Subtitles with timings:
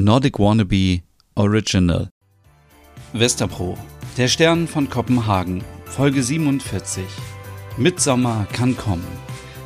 [0.00, 1.02] Nordic Wannabe
[1.34, 2.08] Original.
[3.14, 3.76] Westerpro,
[4.16, 7.02] der Stern von Kopenhagen, Folge 47.
[7.76, 9.08] Mitsommer kann kommen.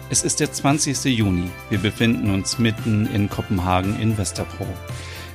[0.09, 1.05] Es ist der 20.
[1.05, 1.51] Juni.
[1.69, 4.67] Wir befinden uns mitten in Kopenhagen in Westerpro.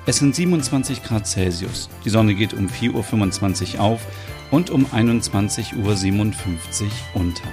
[0.08, 1.90] Es sind 27 Grad Celsius.
[2.04, 4.02] Die Sonne geht um 4.25 Uhr auf
[4.50, 7.48] und um 21.57 Uhr unter.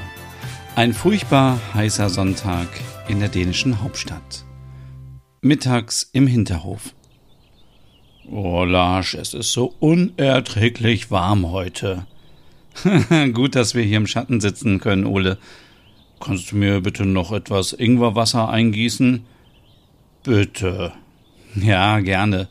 [0.76, 2.68] Ein furchtbar heißer Sonntag
[3.08, 4.46] in der dänischen Hauptstadt.
[5.42, 6.94] Mittags im Hinterhof.
[8.30, 12.06] Oh, Lars, es ist so unerträglich warm heute.
[13.34, 15.38] Gut, dass wir hier im Schatten sitzen können, Ole.
[16.20, 19.26] Kannst du mir bitte noch etwas Ingwerwasser eingießen?
[20.22, 20.92] Bitte.
[21.54, 22.48] Ja, gerne.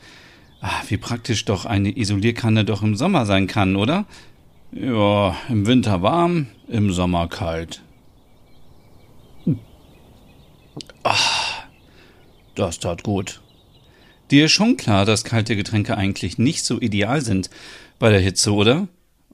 [0.61, 4.05] Ach, wie praktisch doch eine Isolierkanne doch im Sommer sein kann, oder?
[4.71, 7.81] Ja, im Winter warm, im Sommer kalt.
[11.03, 11.65] Ach,
[12.55, 13.41] das tat gut.
[14.33, 17.51] Dir ist schon klar, dass kalte Getränke eigentlich nicht so ideal sind
[17.99, 18.87] bei der Hitze, oder?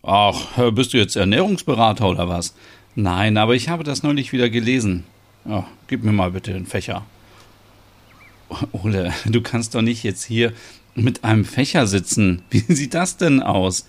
[0.03, 2.53] Ach, bist du jetzt Ernährungsberater oder was?
[2.95, 5.05] Nein, aber ich habe das neulich wieder gelesen.
[5.45, 7.05] Ja, gib mir mal bitte den Fächer.
[8.73, 10.52] Ole, du kannst doch nicht jetzt hier
[10.95, 12.42] mit einem Fächer sitzen.
[12.50, 13.88] Wie sieht das denn aus?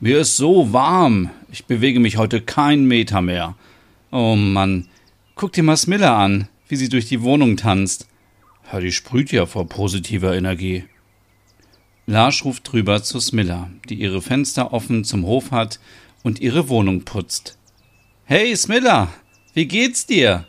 [0.00, 1.30] Mir ist so warm.
[1.52, 3.54] Ich bewege mich heute keinen Meter mehr.
[4.10, 4.88] Oh Mann.
[5.36, 8.08] Guck dir mal Smiller an, wie sie durch die Wohnung tanzt.
[8.70, 10.84] Ja, die sprüht ja vor positiver Energie.
[12.06, 15.78] Lars ruft drüber zu Smilla, die ihre Fenster offen zum Hof hat
[16.22, 17.58] und ihre Wohnung putzt.
[18.24, 19.08] Hey Smilla,
[19.54, 20.46] wie geht's dir?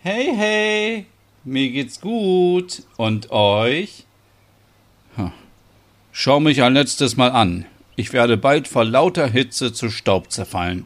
[0.00, 1.06] Hey, hey,
[1.44, 2.82] mir geht's gut.
[2.96, 4.04] Und euch?
[6.20, 7.64] Schau mich ein letztes Mal an.
[7.94, 10.84] Ich werde bald vor lauter Hitze zu Staub zerfallen.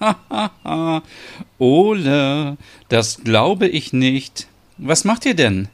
[0.00, 1.02] Hahaha.
[1.58, 2.56] Ole,
[2.88, 4.48] das glaube ich nicht.
[4.82, 5.68] Was macht ihr denn?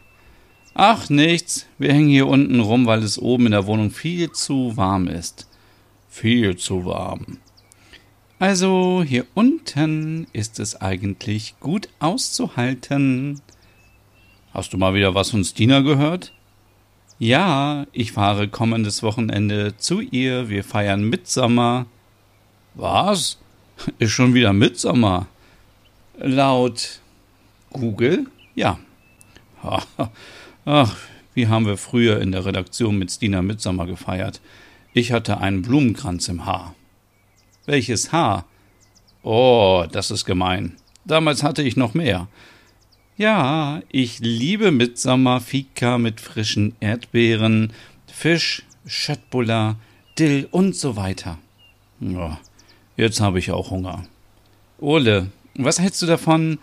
[0.75, 1.67] Ach, nichts.
[1.79, 5.49] Wir hängen hier unten rum, weil es oben in der Wohnung viel zu warm ist.
[6.09, 7.39] Viel zu warm.
[8.41, 13.41] Also, hier unten ist es eigentlich gut auszuhalten.
[14.53, 16.33] Hast du mal wieder was von Stina gehört?
[17.21, 20.49] Ja, ich fahre kommendes Wochenende zu ihr.
[20.49, 21.87] Wir feiern Mitsommer.
[22.75, 23.39] Was?
[24.01, 25.29] Ist schon wieder Mitsommer?
[26.19, 27.01] Laut
[27.71, 28.27] Google?
[28.57, 28.81] Ja.
[30.65, 30.97] Ach,
[31.35, 34.41] wie haben wir früher in der Redaktion mit Stina Mitsommer gefeiert.
[34.95, 36.75] Ich hatte einen Blumenkranz im Haar.
[37.67, 38.47] Welches Haar?
[39.23, 40.77] Oh, das ist gemein.
[41.05, 42.29] Damals hatte ich noch mehr.
[43.17, 47.73] Ja, ich liebe Mitsommer Fika mit frischen Erdbeeren,
[48.07, 49.77] Fisch, Schöttbuller,
[50.19, 51.39] Dill und so weiter.
[52.01, 52.39] Ja,
[52.97, 54.05] jetzt habe ich auch Hunger.
[54.79, 56.59] Ole, was hältst du davon,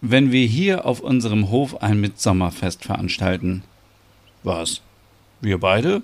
[0.00, 3.62] wenn wir hier auf unserem Hof ein Mitsommerfest veranstalten.
[4.42, 4.82] Was?
[5.40, 6.02] Wir beide?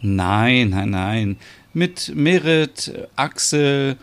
[0.00, 1.36] Nein, nein, nein.
[1.72, 3.96] Mit Merit, Axel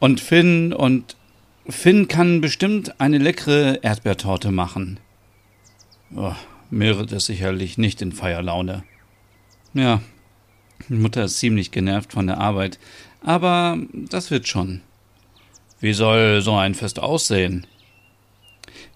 [0.00, 1.16] und Finn und
[1.68, 4.98] Finn kann bestimmt eine leckere Erdbeertorte machen.
[6.14, 6.34] Oh,
[6.70, 8.82] Merit ist sicherlich nicht in Feierlaune.
[9.74, 10.02] Ja,
[10.88, 12.78] Mutter ist ziemlich genervt von der Arbeit,
[13.22, 14.80] aber das wird schon.
[15.80, 17.66] Wie soll so ein Fest aussehen?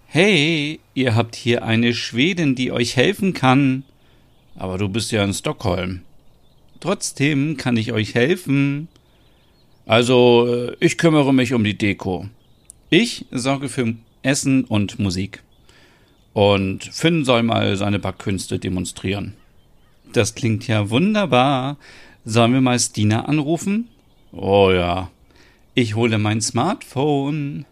[0.09, 3.83] Hey, ihr habt hier eine Schwedin, die euch helfen kann.
[4.55, 6.03] Aber du bist ja in Stockholm.
[6.81, 8.89] Trotzdem kann ich euch helfen.
[9.85, 12.29] Also, äh, ich kümmere mich um die Deko.
[12.89, 15.43] Ich sorge für Essen und Musik.
[16.33, 19.35] Und Finn soll mal seine Backkünste demonstrieren.
[20.13, 21.79] Das klingt ja wunderbar.
[22.25, 23.89] Sollen wir mal Stina anrufen?
[24.33, 25.11] Oh ja.
[25.75, 27.65] Ich hole mein Smartphone.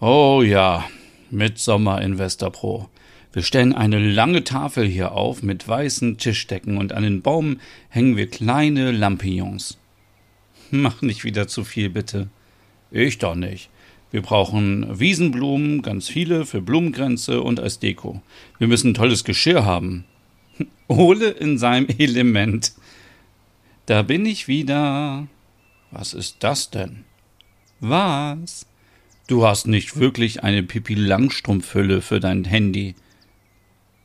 [0.00, 0.84] Oh ja.
[1.30, 2.88] Mitsommer in Westerpro.
[3.32, 7.58] Wir stellen eine lange Tafel hier auf mit weißen Tischdecken und an den Baum
[7.88, 9.78] hängen wir kleine Lampions.
[10.70, 12.28] Mach nicht wieder zu viel, bitte.
[12.90, 13.70] Ich doch nicht.
[14.12, 18.22] Wir brauchen Wiesenblumen, ganz viele für Blumenkränze und als Deko.
[18.58, 20.04] Wir müssen tolles Geschirr haben.
[20.86, 22.72] Ole in seinem Element.
[23.86, 25.26] Da bin ich wieder.
[25.90, 27.04] Was ist das denn?
[27.80, 28.66] Was?
[29.26, 32.94] Du hast nicht wirklich eine Pipi Langstrumpfhülle für dein Handy.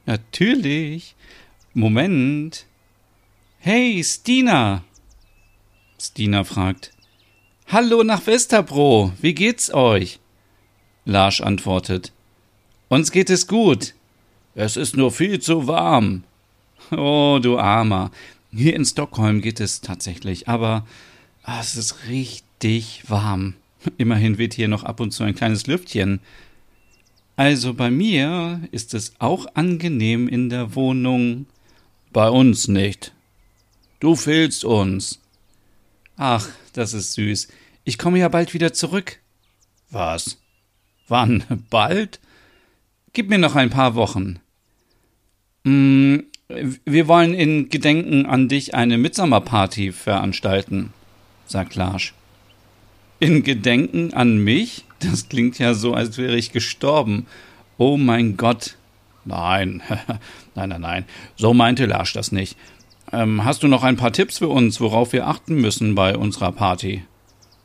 [0.05, 1.15] Natürlich.
[1.73, 2.65] Moment.
[3.59, 4.85] Hey, Stina.
[5.99, 6.91] Stina fragt.
[7.67, 9.11] Hallo nach Westerpro.
[9.21, 10.19] Wie geht's euch?
[11.03, 12.13] Lars antwortet.
[12.87, 13.95] Uns geht es gut.
[14.55, 16.23] Es ist nur viel zu warm.
[16.91, 18.11] Oh, du Armer.
[18.51, 20.87] Hier in Stockholm geht es tatsächlich, aber
[21.45, 23.55] es ist richtig warm.
[23.97, 26.19] Immerhin weht hier noch ab und zu ein kleines Lüftchen.
[27.35, 31.45] Also bei mir ist es auch angenehm in der Wohnung.
[32.11, 33.13] Bei uns nicht.
[33.99, 35.19] Du fehlst uns.
[36.17, 37.47] Ach, das ist süß.
[37.85, 39.19] Ich komme ja bald wieder zurück.
[39.89, 40.37] Was?
[41.07, 41.43] Wann?
[41.69, 42.19] Bald?
[43.13, 44.39] Gib mir noch ein paar Wochen.
[45.65, 46.25] Hm,
[46.85, 50.93] wir wollen in Gedenken an dich eine Mitsommerparty veranstalten,
[51.45, 52.13] sagt Larsch.
[53.19, 54.85] In Gedenken an mich?
[54.99, 57.25] Das klingt ja so, als wäre ich gestorben.
[57.77, 58.77] Oh mein Gott.
[59.25, 59.81] Nein,
[60.55, 61.05] nein, nein, nein.
[61.35, 62.57] So meinte Larsch das nicht.
[63.11, 66.51] Ähm, hast du noch ein paar Tipps für uns, worauf wir achten müssen bei unserer
[66.51, 67.03] Party?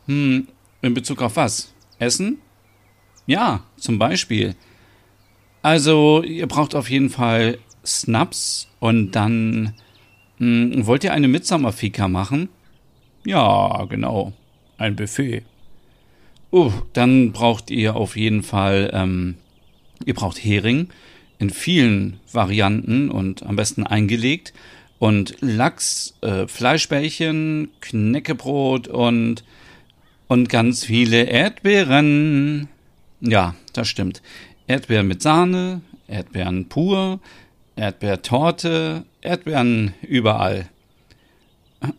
[0.06, 0.48] Hm,
[0.82, 1.72] in Bezug auf was?
[1.98, 2.38] Essen?
[3.26, 4.54] Ja, zum Beispiel.
[5.62, 9.74] Also, ihr braucht auf jeden Fall Snaps und dann.
[10.38, 12.48] Hm, wollt ihr eine Mitsommerfika machen?
[13.24, 14.32] Ja, genau.
[14.78, 15.42] Ein Buffet.
[16.52, 19.36] Uh, dann braucht ihr auf jeden Fall, ähm,
[20.04, 20.88] ihr braucht Hering
[21.38, 24.52] in vielen Varianten und am besten eingelegt
[24.98, 29.44] und Lachs, äh, Fleischbällchen, Knäckebrot und
[30.26, 32.68] und ganz viele Erdbeeren.
[33.20, 34.22] Ja, das stimmt.
[34.66, 37.20] Erdbeeren mit Sahne, Erdbeeren pur,
[37.76, 40.68] Erdbeertorte, Erdbeeren überall.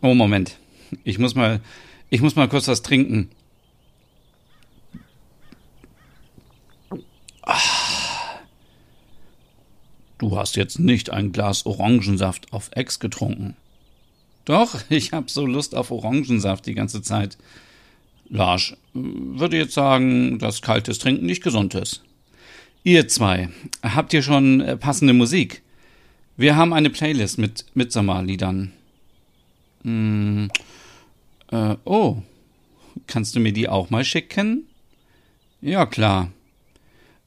[0.02, 0.58] Oh Moment,
[1.04, 1.60] ich muss mal,
[2.10, 3.30] ich muss mal kurz was trinken.
[10.18, 13.54] Du hast jetzt nicht ein Glas Orangensaft auf Ex getrunken.
[14.44, 17.36] Doch, ich hab so Lust auf Orangensaft die ganze Zeit.
[18.28, 22.02] Lars würde jetzt sagen, dass kaltes Trinken nicht gesund ist.
[22.82, 23.50] Ihr zwei,
[23.82, 25.62] habt ihr schon äh, passende Musik?
[26.36, 28.72] Wir haben eine Playlist mit Mitsommerliedern.
[29.82, 30.50] Hm,
[31.50, 32.22] äh, oh,
[33.06, 34.68] kannst du mir die auch mal schicken?
[35.60, 36.30] Ja, klar.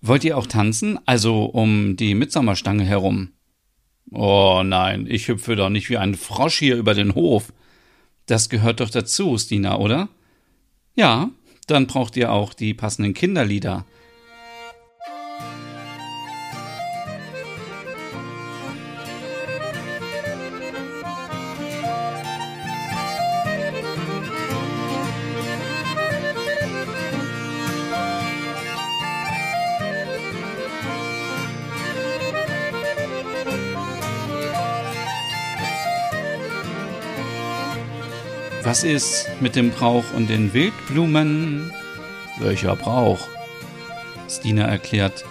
[0.01, 0.99] Wollt ihr auch tanzen?
[1.05, 3.31] Also um die Mitsommerstange herum?
[4.11, 7.53] Oh nein, ich hüpfe doch nicht wie ein Frosch hier über den Hof.
[8.25, 10.09] Das gehört doch dazu, Stina, oder?
[10.95, 11.29] Ja,
[11.67, 13.85] dann braucht ihr auch die passenden Kinderlieder.
[38.69, 41.73] Was ist mit dem Brauch und den Wildblumen?
[42.37, 43.17] Welcher Brauch?
[44.29, 45.25] Stina erklärt,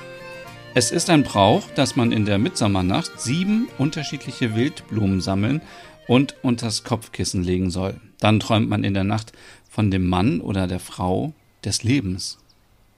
[0.74, 5.62] es ist ein Brauch, dass man in der Mitsommernacht sieben unterschiedliche Wildblumen sammeln
[6.08, 8.00] und unters Kopfkissen legen soll.
[8.18, 9.30] Dann träumt man in der Nacht
[9.70, 11.32] von dem Mann oder der Frau
[11.64, 12.38] des Lebens.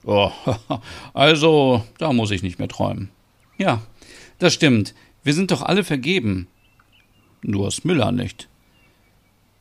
[0.05, 0.31] Oh,
[1.13, 3.11] also, da muss ich nicht mehr träumen.
[3.59, 3.83] Ja,
[4.39, 4.95] das stimmt.
[5.23, 6.47] Wir sind doch alle vergeben.
[7.43, 8.47] Nur Smiller nicht.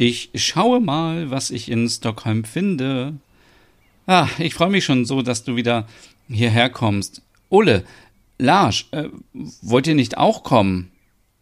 [0.03, 3.17] Ich schaue mal, was ich in Stockholm finde.
[4.07, 5.87] Ah, ich freue mich schon so, dass du wieder
[6.27, 7.21] hierher kommst.
[7.51, 7.85] Ole,
[8.39, 9.11] Lars, äh,
[9.61, 10.91] wollt ihr nicht auch kommen?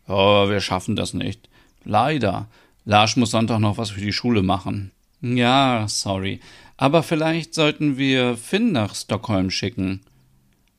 [0.08, 1.48] Oh, wir schaffen das nicht.
[1.84, 2.48] Leider.
[2.84, 4.90] Lars muss Sonntag noch was für die Schule machen.
[5.20, 6.40] Ja, sorry.
[6.76, 10.00] Aber vielleicht sollten wir Finn nach Stockholm schicken.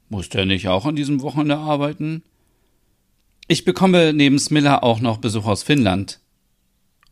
[0.10, 2.24] Muss der nicht auch an diesem Wochenende arbeiten?
[3.48, 6.20] Ich bekomme neben Smilla auch noch Besuch aus Finnland.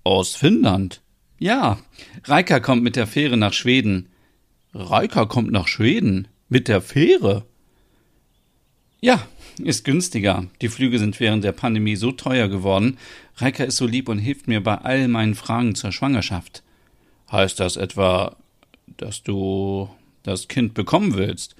[0.07, 1.01] Aus Finnland?
[1.37, 1.79] Ja,
[2.23, 4.07] Reika kommt mit der Fähre nach Schweden.
[4.73, 6.29] Reika kommt nach Schweden?
[6.47, 7.45] Mit der Fähre?
[9.01, 9.27] Ja,
[9.61, 10.45] ist günstiger.
[10.61, 12.97] Die Flüge sind während der Pandemie so teuer geworden.
[13.35, 16.63] Reika ist so lieb und hilft mir bei all meinen Fragen zur Schwangerschaft.
[17.29, 18.37] Heißt das etwa,
[18.95, 19.89] dass du
[20.23, 21.57] das Kind bekommen willst?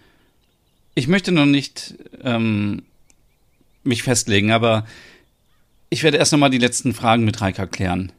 [0.95, 2.83] Ich möchte noch nicht ähm,
[3.83, 4.87] mich festlegen, aber
[5.89, 8.13] ich werde erst noch mal die letzten Fragen mit Reika klären.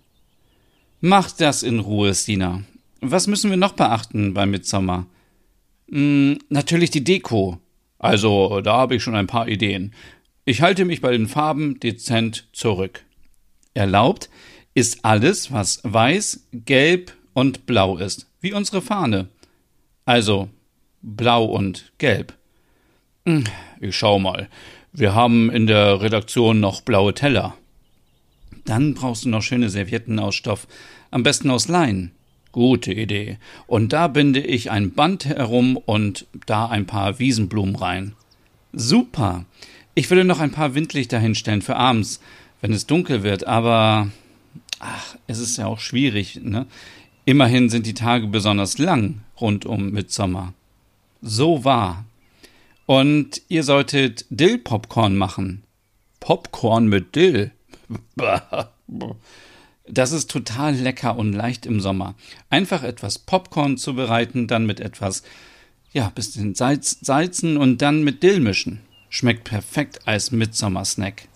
[1.00, 2.62] Mach das in Ruhe, Stina.
[3.00, 5.07] Was müssen wir noch beachten beim Mitsommer?
[5.90, 7.59] Hm, natürlich die Deko.
[7.99, 9.95] Also, da habe ich schon ein paar Ideen.
[10.45, 13.05] Ich halte mich bei den Farben dezent zurück.
[13.75, 14.28] Erlaubt
[14.75, 19.28] ist alles, was weiß, gelb und blau ist, wie unsere Fahne.
[20.05, 20.49] Also
[21.02, 22.33] blau und gelb.
[23.25, 23.45] Hm,
[23.81, 24.49] ich schau mal.
[24.93, 27.55] Wir haben in der Redaktion noch blaue Teller.
[28.68, 30.68] Dann brauchst du noch schöne Servietten aus Stoff,
[31.10, 32.10] am besten aus Lein.
[32.52, 33.38] Gute Idee.
[33.66, 38.12] Und da binde ich ein Band herum und da ein paar Wiesenblumen rein.
[38.75, 39.46] Super.
[39.94, 42.20] Ich würde noch ein paar Windlichter hinstellen für abends,
[42.60, 44.10] wenn es dunkel wird, aber
[44.80, 46.66] ach, es ist ja auch schwierig, ne?
[47.25, 50.52] Immerhin sind die Tage besonders lang rund um Mitsommer.
[51.22, 52.04] So wahr.
[52.84, 55.62] Und ihr solltet Dill-Popcorn machen.
[56.20, 57.52] Popcorn mit Dill.
[59.90, 62.14] Das ist total lecker und leicht im Sommer.
[62.50, 65.23] Einfach etwas Popcorn zubereiten, dann mit etwas,
[65.92, 68.80] ja, bisschen Salz, salzen und dann mit Dill mischen.
[69.09, 71.28] Schmeckt perfekt als Mitsommersnack.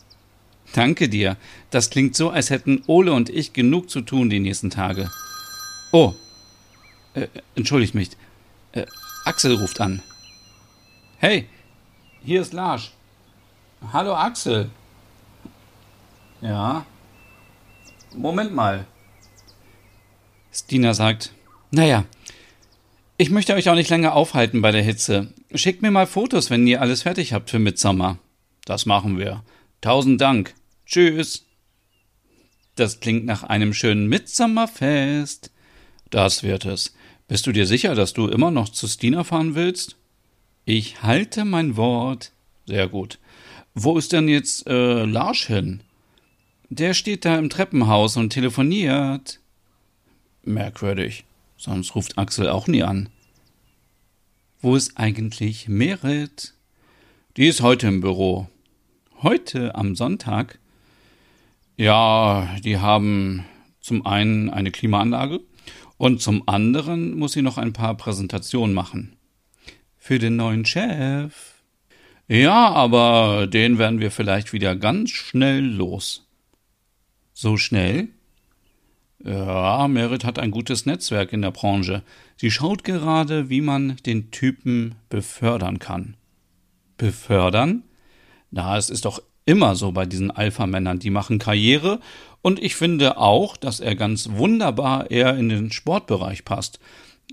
[0.75, 1.38] Danke dir.
[1.71, 5.11] Das klingt so, als hätten Ole und ich genug zu tun die nächsten Tage.
[5.90, 6.14] Oh.
[7.14, 8.11] Äh, entschuldigt mich.
[8.73, 8.87] Äh,
[9.25, 10.02] Axel ruft an.
[11.18, 11.47] Hey,
[12.25, 12.90] hier ist Lars.
[13.92, 14.71] Hallo Axel.
[16.42, 16.84] Ja.
[18.14, 18.87] Moment mal.
[20.52, 21.32] Stina sagt,
[21.70, 22.04] naja,
[23.16, 25.32] ich möchte euch auch nicht länger aufhalten bei der Hitze.
[25.54, 28.18] Schickt mir mal Fotos, wenn ihr alles fertig habt für Mitsommer.
[28.64, 29.44] Das machen wir.
[29.80, 30.54] Tausend Dank.
[30.84, 31.46] Tschüss.
[32.75, 35.50] Das klingt nach einem schönen Mitsommerfest.
[36.11, 36.94] Das wird es.
[37.28, 39.96] Bist du dir sicher, dass du immer noch zu Stina fahren willst?
[40.64, 42.32] Ich halte mein Wort.
[42.66, 43.18] Sehr gut.
[43.75, 45.82] Wo ist denn jetzt äh, Lars hin?
[46.75, 49.41] Der steht da im Treppenhaus und telefoniert.
[50.43, 51.25] Merkwürdig.
[51.59, 53.11] Sonst ruft Axel auch nie an.
[54.62, 56.55] Wo ist eigentlich Merit?
[57.37, 58.49] Die ist heute im Büro.
[59.21, 60.59] Heute am Sonntag?
[61.76, 63.45] Ja, die haben
[63.83, 65.41] zum einen eine Klimaanlage
[65.99, 69.14] und zum anderen muss sie noch ein paar Präsentationen machen.
[69.99, 71.35] Für den neuen Chef.
[72.29, 76.26] Ja, aber den werden wir vielleicht wieder ganz schnell los.
[77.42, 78.06] So schnell?
[79.25, 82.04] Ja, Merit hat ein gutes Netzwerk in der Branche.
[82.37, 86.14] Sie schaut gerade, wie man den Typen befördern kann.
[86.99, 87.82] Befördern?
[88.52, 91.00] Na, es ist doch immer so bei diesen Alpha-Männern.
[91.00, 91.99] Die machen Karriere
[92.42, 96.78] und ich finde auch, dass er ganz wunderbar eher in den Sportbereich passt.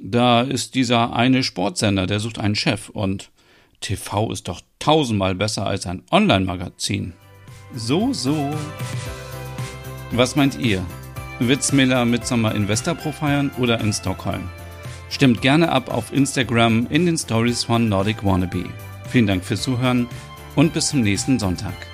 [0.01, 3.29] Da ist dieser eine Sportsender, der sucht einen Chef und
[3.79, 7.13] TV ist doch tausendmal besser als ein Online-Magazin.
[7.75, 8.51] So, so.
[10.11, 10.83] Was meint ihr?
[11.39, 14.49] Witzmiller Midsommer in Westerpro feiern oder in Stockholm?
[15.09, 18.65] Stimmt gerne ab auf Instagram in den Stories von Nordic Wannabe.
[19.07, 20.07] Vielen Dank fürs Zuhören
[20.55, 21.88] und bis zum nächsten Sonntag.